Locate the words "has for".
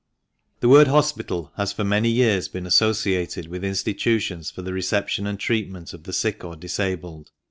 1.57-1.83